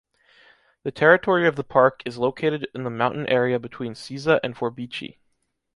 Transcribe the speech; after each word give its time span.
The 0.81 0.89
territory 0.91 1.45
of 1.47 1.57
the 1.57 1.63
Park 1.63 2.01
is 2.07 2.17
located 2.17 2.67
in 2.73 2.85
the 2.85 2.89
mountain 2.89 3.27
area 3.27 3.59
between 3.59 3.93
Cisa 3.93 4.39
and 4.43 4.55
Forbici. 4.55 5.19